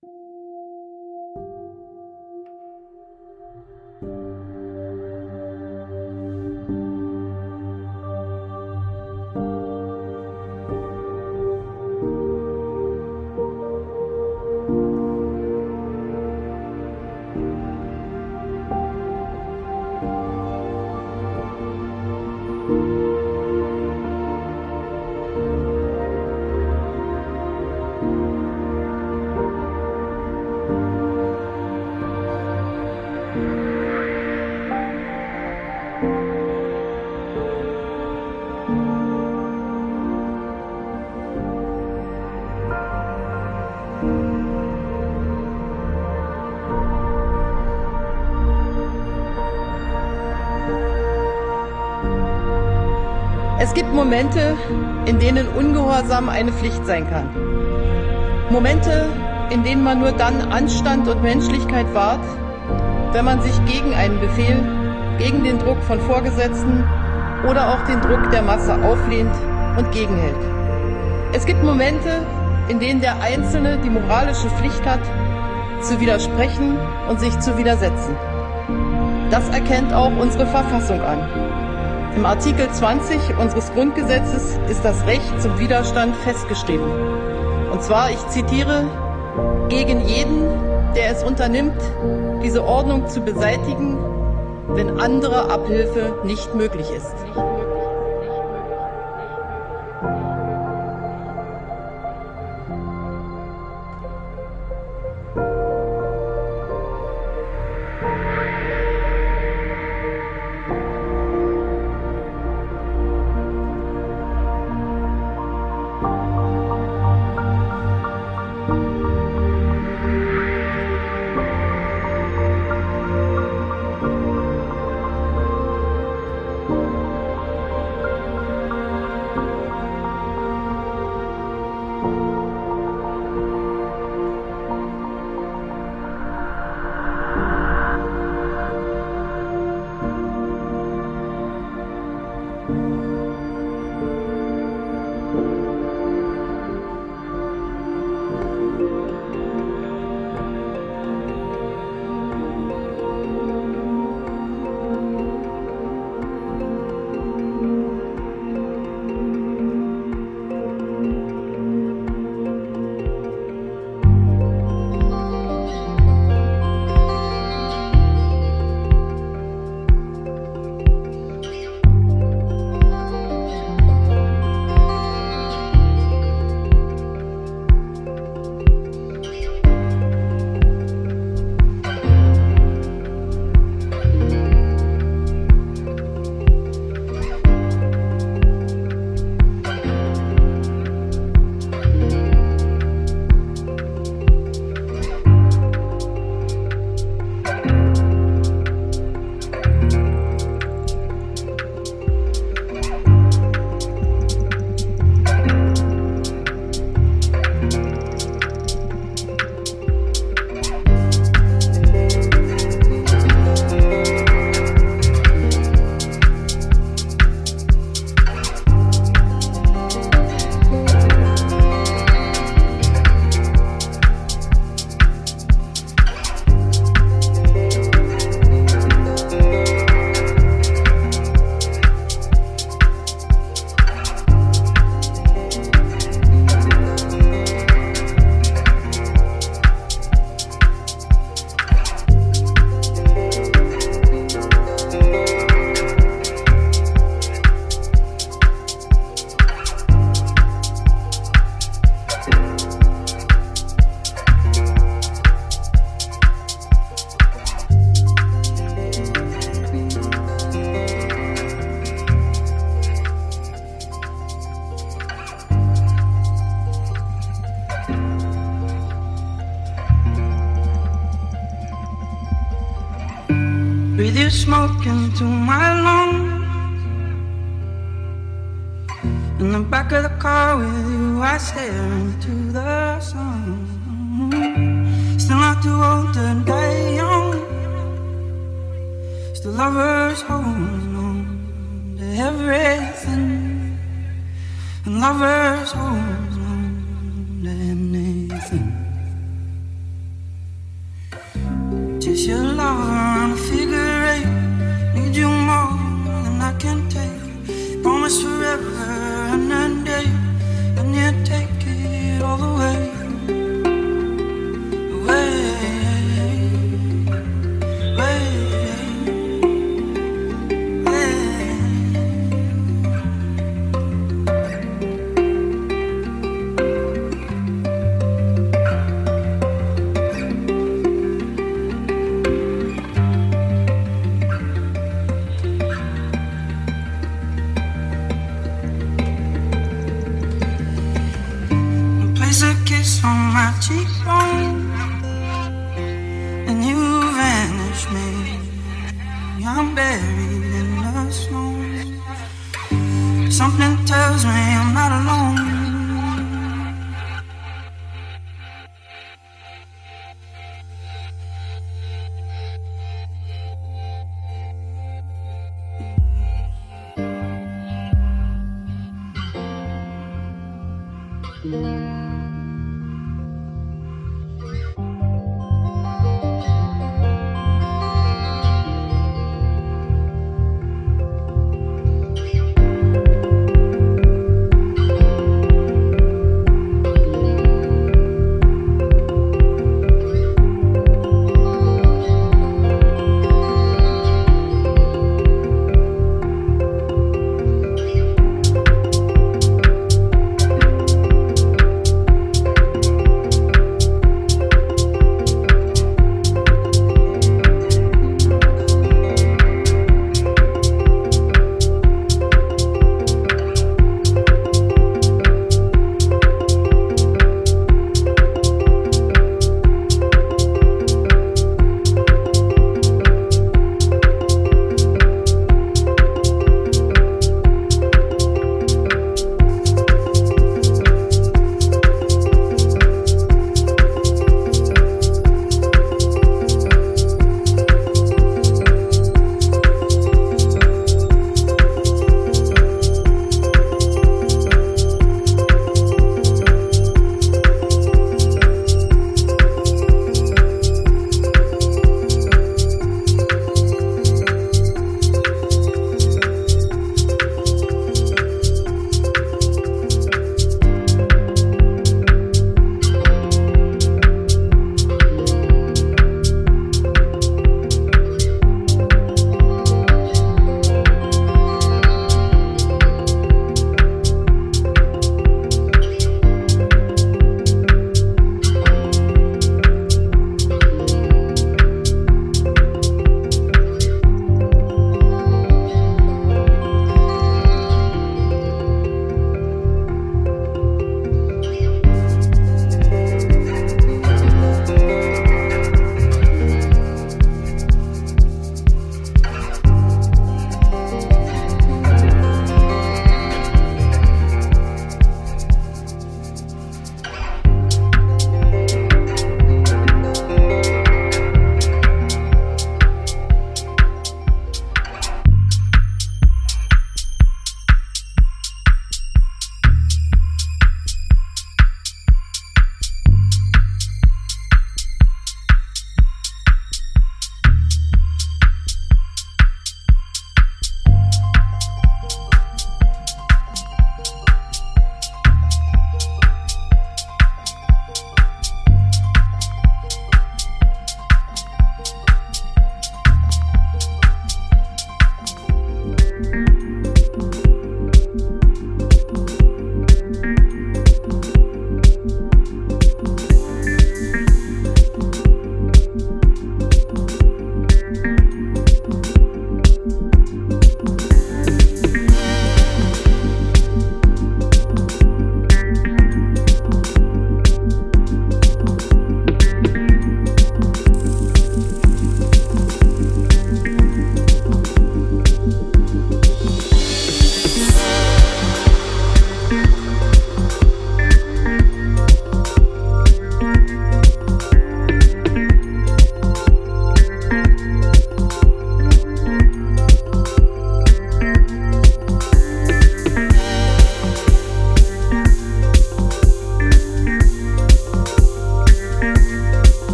[0.00, 0.37] Es
[53.98, 54.56] Momente,
[55.06, 57.28] in denen Ungehorsam eine Pflicht sein kann.
[58.48, 59.06] Momente,
[59.50, 62.24] in denen man nur dann Anstand und Menschlichkeit wahrt,
[63.10, 64.56] wenn man sich gegen einen Befehl,
[65.18, 66.84] gegen den Druck von Vorgesetzten
[67.50, 69.34] oder auch den Druck der Masse auflehnt
[69.76, 70.44] und gegenhält.
[71.32, 72.24] Es gibt Momente,
[72.68, 75.02] in denen der Einzelne die moralische Pflicht hat,
[75.80, 78.14] zu widersprechen und sich zu widersetzen.
[79.32, 81.47] Das erkennt auch unsere Verfassung an.
[82.18, 86.90] Im Artikel 20 unseres Grundgesetzes ist das Recht zum Widerstand festgeschrieben.
[87.70, 88.90] Und zwar, ich zitiere,
[89.68, 90.48] gegen jeden,
[90.96, 91.80] der es unternimmt,
[92.42, 93.98] diese Ordnung zu beseitigen,
[94.66, 97.14] wenn andere Abhilfe nicht möglich ist.